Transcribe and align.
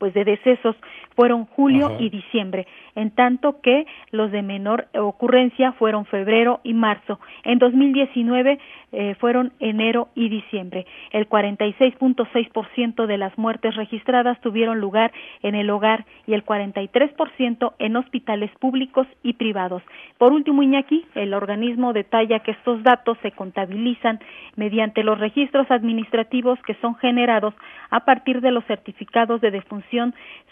pues 0.03 0.15
de 0.15 0.25
decesos 0.25 0.75
fueron 1.15 1.45
julio 1.45 1.87
Ajá. 1.87 1.97
y 2.01 2.09
diciembre, 2.09 2.67
en 2.97 3.13
tanto 3.13 3.61
que 3.61 3.87
los 4.11 4.33
de 4.33 4.43
menor 4.43 4.89
ocurrencia 4.99 5.71
fueron 5.75 6.07
febrero 6.07 6.59
y 6.65 6.75
marzo. 6.75 7.21
En 7.45 7.61
2019 7.61 8.59
eh, 8.91 9.15
fueron 9.21 9.53
enero 9.61 10.09
y 10.17 10.29
diciembre. 10.29 10.87
El 11.13 11.29
46.6% 11.29 13.07
de 13.07 13.17
las 13.17 13.39
muertes 13.39 13.77
registradas 13.77 14.41
tuvieron 14.41 14.81
lugar 14.81 15.13
en 15.45 15.55
el 15.55 15.71
hogar 15.71 16.05
y 16.27 16.35
el 16.35 16.45
43% 16.45 17.75
en 17.79 17.97
hospitales 17.97 18.51
públicos 18.59 19.07
y 19.23 19.35
privados. 19.35 19.85
Por 20.19 20.33
último, 20.33 20.65
Iñaki, 20.65 21.07
el 21.15 21.33
organismo 21.33 21.93
detalla 21.93 22.41
que 22.41 22.51
estos 22.51 22.83
datos 22.83 23.19
se 23.23 23.31
contabilizan 23.31 24.19
mediante 24.57 25.05
los 25.05 25.21
registros 25.21 25.71
administrativos 25.71 26.59
que 26.67 26.75
son 26.81 26.97
generados 26.97 27.55
a 27.91 28.01
partir 28.01 28.41
de 28.41 28.51
los 28.51 28.65
certificados 28.65 29.41
de 29.41 29.53
defunción 29.53 29.92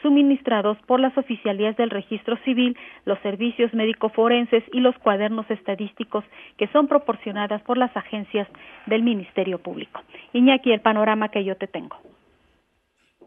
suministrados 0.03 0.79
por 0.87 1.01
las 1.01 1.17
oficialías 1.17 1.77
del 1.77 1.91
registro 1.91 2.37
civil, 2.45 2.77
los 3.05 3.19
servicios 3.21 3.73
médico-forenses 3.75 4.65
y 4.73 4.81
los 4.81 4.97
cuadernos 4.99 5.51
estadísticos 5.51 6.25
que 6.57 6.69
son 6.69 6.89
proporcionadas 6.89 7.63
por 7.63 7.77
las 7.77 7.95
agencias 7.97 8.49
del 8.87 9.03
Ministerio 9.03 9.59
Público. 9.59 10.03
Iñaki, 10.33 10.73
el 10.73 10.81
panorama 10.81 11.29
que 11.29 11.45
yo 11.45 11.57
te 11.57 11.67
tengo. 11.67 11.97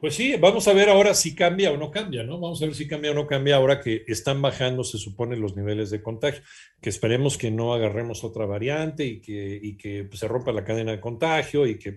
Pues 0.03 0.15
sí, 0.15 0.35
vamos 0.35 0.67
a 0.67 0.73
ver 0.73 0.89
ahora 0.89 1.13
si 1.13 1.33
cambia 1.33 1.71
o 1.71 1.77
no 1.77 1.89
cambia, 1.89 2.23
¿no? 2.23 2.37
Vamos 2.37 2.61
a 2.61 2.65
ver 2.65 2.75
si 2.75 2.89
cambia 2.89 3.11
o 3.11 3.13
no 3.13 3.25
cambia 3.25 3.55
ahora 3.55 3.79
que 3.79 4.03
están 4.05 4.41
bajando, 4.41 4.83
se 4.83 4.97
supone, 4.97 5.37
los 5.37 5.55
niveles 5.55 5.91
de 5.91 6.03
contagio. 6.03 6.41
Que 6.81 6.89
esperemos 6.89 7.37
que 7.37 7.51
no 7.51 7.73
agarremos 7.73 8.25
otra 8.25 8.45
variante 8.45 9.05
y 9.05 9.21
que, 9.21 9.57
y 9.63 9.77
que 9.77 10.03
pues, 10.03 10.19
se 10.19 10.27
rompa 10.27 10.51
la 10.51 10.65
cadena 10.65 10.91
de 10.91 10.99
contagio 10.99 11.65
y 11.65 11.79
que 11.79 11.95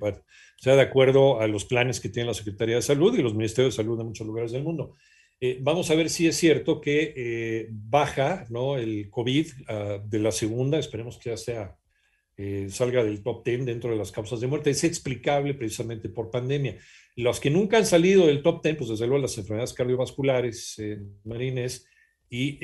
sea 0.56 0.76
de 0.76 0.82
acuerdo 0.82 1.40
a 1.40 1.48
los 1.48 1.64
planes 1.64 1.98
que 1.98 2.08
tiene 2.08 2.28
la 2.28 2.34
Secretaría 2.34 2.76
de 2.76 2.82
Salud 2.82 3.12
y 3.18 3.22
los 3.22 3.34
Ministerios 3.34 3.74
de 3.74 3.82
Salud 3.82 3.98
de 3.98 4.04
muchos 4.04 4.24
lugares 4.24 4.52
del 4.52 4.62
mundo. 4.62 4.94
Eh, 5.40 5.58
vamos 5.60 5.90
a 5.90 5.96
ver 5.96 6.08
si 6.08 6.28
es 6.28 6.36
cierto 6.36 6.80
que 6.80 7.12
eh, 7.16 7.66
baja 7.72 8.46
¿no? 8.50 8.76
el 8.76 9.10
COVID 9.10 9.46
uh, 9.48 10.08
de 10.08 10.18
la 10.20 10.30
segunda, 10.30 10.78
esperemos 10.78 11.18
que 11.18 11.30
ya 11.30 11.36
sea, 11.36 11.76
eh, 12.36 12.68
salga 12.70 13.02
del 13.02 13.22
top 13.22 13.44
10 13.44 13.66
dentro 13.66 13.90
de 13.90 13.96
las 13.96 14.12
causas 14.12 14.40
de 14.40 14.46
muerte. 14.46 14.70
Es 14.70 14.84
explicable 14.84 15.54
precisamente 15.54 16.08
por 16.08 16.30
pandemia. 16.30 16.76
Los 17.16 17.40
que 17.40 17.50
nunca 17.50 17.78
han 17.78 17.86
salido 17.86 18.26
del 18.26 18.42
top 18.42 18.62
10, 18.62 18.76
pues 18.76 18.90
desde 18.90 19.06
luego 19.06 19.22
las 19.22 19.38
enfermedades 19.38 19.72
cardiovasculares, 19.72 20.76
marines, 21.24 21.86
y 22.28 22.58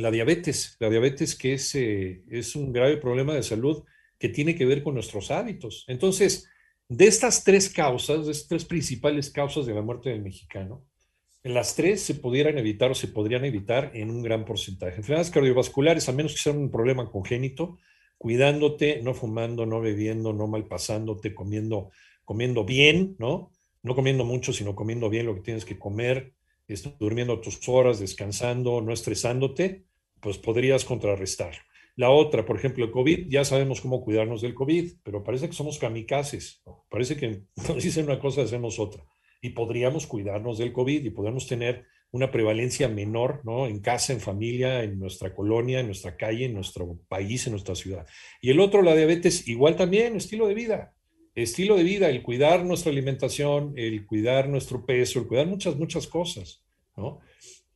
la 0.00 0.10
diabetes, 0.10 0.76
la 0.78 0.88
diabetes 0.88 1.34
que 1.34 1.54
es, 1.54 1.74
es 1.74 2.56
un 2.56 2.72
grave 2.72 2.96
problema 2.96 3.34
de 3.34 3.42
salud 3.42 3.82
que 4.18 4.28
tiene 4.28 4.54
que 4.54 4.64
ver 4.64 4.82
con 4.82 4.94
nuestros 4.94 5.32
hábitos. 5.32 5.84
Entonces, 5.88 6.48
de 6.88 7.06
estas 7.06 7.42
tres 7.42 7.68
causas, 7.68 8.26
de 8.26 8.32
estas 8.32 8.48
tres 8.48 8.64
principales 8.64 9.30
causas 9.30 9.66
de 9.66 9.74
la 9.74 9.82
muerte 9.82 10.10
del 10.10 10.22
mexicano, 10.22 10.84
las 11.42 11.74
tres 11.74 12.02
se 12.02 12.14
pudieran 12.14 12.58
evitar 12.58 12.90
o 12.90 12.94
se 12.94 13.08
podrían 13.08 13.44
evitar 13.44 13.90
en 13.94 14.10
un 14.10 14.22
gran 14.22 14.44
porcentaje. 14.44 14.98
Enfermedades 14.98 15.30
cardiovasculares, 15.30 16.08
a 16.08 16.12
menos 16.12 16.34
que 16.34 16.40
sea 16.40 16.52
un 16.52 16.70
problema 16.70 17.10
congénito, 17.10 17.78
cuidándote, 18.22 19.02
no 19.02 19.14
fumando, 19.14 19.66
no 19.66 19.80
bebiendo, 19.80 20.32
no 20.32 20.46
malpasándote, 20.46 21.34
comiendo, 21.34 21.90
comiendo 22.24 22.64
bien, 22.64 23.16
¿no? 23.18 23.50
No 23.82 23.96
comiendo 23.96 24.24
mucho, 24.24 24.52
sino 24.52 24.76
comiendo 24.76 25.10
bien 25.10 25.26
lo 25.26 25.34
que 25.34 25.40
tienes 25.40 25.64
que 25.64 25.76
comer, 25.76 26.32
durmiendo 27.00 27.40
tus 27.40 27.68
horas, 27.68 27.98
descansando, 27.98 28.80
no 28.80 28.92
estresándote, 28.92 29.82
pues 30.20 30.38
podrías 30.38 30.84
contrarrestar. 30.84 31.54
La 31.96 32.10
otra, 32.10 32.46
por 32.46 32.54
ejemplo, 32.54 32.84
el 32.84 32.92
COVID, 32.92 33.26
ya 33.28 33.44
sabemos 33.44 33.80
cómo 33.80 34.04
cuidarnos 34.04 34.40
del 34.40 34.54
COVID, 34.54 34.92
pero 35.02 35.24
parece 35.24 35.48
que 35.48 35.54
somos 35.54 35.80
kamikazes. 35.80 36.62
Parece 36.88 37.16
que 37.16 37.42
nos 37.68 37.82
dicen 37.82 38.04
una 38.04 38.20
cosa, 38.20 38.42
hacemos 38.42 38.78
otra 38.78 39.02
y 39.40 39.50
podríamos 39.50 40.06
cuidarnos 40.06 40.58
del 40.58 40.72
COVID 40.72 41.04
y 41.04 41.10
podríamos 41.10 41.48
tener 41.48 41.86
una 42.12 42.30
prevalencia 42.30 42.88
menor, 42.88 43.40
¿no? 43.44 43.66
En 43.66 43.80
casa, 43.80 44.12
en 44.12 44.20
familia, 44.20 44.84
en 44.84 44.98
nuestra 44.98 45.34
colonia, 45.34 45.80
en 45.80 45.86
nuestra 45.86 46.16
calle, 46.16 46.44
en 46.44 46.54
nuestro 46.54 46.98
país, 47.08 47.46
en 47.46 47.52
nuestra 47.52 47.74
ciudad. 47.74 48.06
Y 48.40 48.50
el 48.50 48.60
otro, 48.60 48.82
la 48.82 48.94
diabetes, 48.94 49.48
igual 49.48 49.76
también, 49.76 50.16
estilo 50.16 50.46
de 50.46 50.54
vida. 50.54 50.94
Estilo 51.34 51.76
de 51.76 51.82
vida, 51.82 52.10
el 52.10 52.22
cuidar 52.22 52.64
nuestra 52.64 52.92
alimentación, 52.92 53.72
el 53.76 54.06
cuidar 54.06 54.48
nuestro 54.48 54.84
peso, 54.84 55.18
el 55.18 55.26
cuidar 55.26 55.46
muchas, 55.46 55.76
muchas 55.76 56.06
cosas, 56.06 56.62
¿no? 56.96 57.20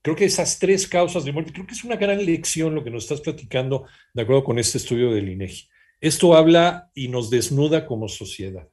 Creo 0.02 0.14
que 0.14 0.26
esas 0.26 0.58
tres 0.58 0.86
causas 0.86 1.24
de 1.24 1.32
muerte, 1.32 1.52
creo 1.52 1.66
que 1.66 1.74
es 1.74 1.82
una 1.82 1.96
gran 1.96 2.24
lección 2.24 2.74
lo 2.74 2.84
que 2.84 2.90
nos 2.90 3.04
estás 3.04 3.22
platicando 3.22 3.86
de 4.14 4.22
acuerdo 4.22 4.44
con 4.44 4.58
este 4.58 4.78
estudio 4.78 5.10
del 5.10 5.30
INEGI. 5.30 5.68
Esto 6.00 6.36
habla 6.36 6.90
y 6.94 7.08
nos 7.08 7.30
desnuda 7.30 7.86
como 7.86 8.08
sociedad 8.08 8.68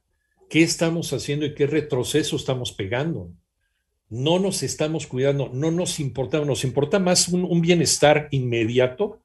qué 0.48 0.62
estamos 0.62 1.12
haciendo 1.12 1.46
y 1.46 1.54
qué 1.54 1.66
retroceso 1.66 2.36
estamos 2.36 2.72
pegando. 2.72 3.32
No 4.08 4.38
nos 4.38 4.62
estamos 4.62 5.06
cuidando, 5.06 5.50
no 5.52 5.70
nos 5.70 6.00
importa, 6.00 6.44
nos 6.44 6.64
importa 6.64 6.98
más 6.98 7.28
un, 7.28 7.60
bienestar 7.60 8.28
inmediato 8.30 9.20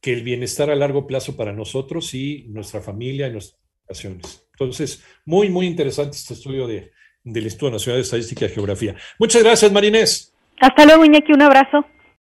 que 0.00 0.12
el 0.12 0.22
bienestar 0.22 0.70
a 0.70 0.76
largo 0.76 1.06
plazo 1.06 1.36
para 1.36 1.52
nosotros 1.52 2.14
y 2.14 2.46
nuestra 2.48 2.80
familia 2.80 3.28
y 3.28 3.32
nuestras 3.32 3.60
relaciones. 3.86 4.46
Entonces, 4.52 5.02
muy, 5.24 5.48
muy 5.48 5.66
interesante 5.66 6.16
este 6.16 6.34
estudio 6.34 6.66
de, 6.66 6.92
del 7.24 7.44
Instituto 7.44 7.72
Nacional 7.72 7.98
de 7.98 8.04
Estadística 8.04 8.46
y 8.46 8.50
Geografía. 8.50 8.96
Muchas 9.18 9.42
gracias, 9.42 9.72
Marinés. 9.72 10.34
Hasta 10.60 10.84
luego, 10.84 11.04
Iñaki, 11.04 11.32
un 11.32 11.42
abrazo. 11.42 11.84